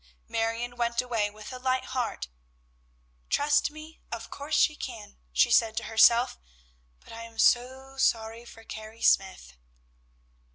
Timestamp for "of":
4.11-4.31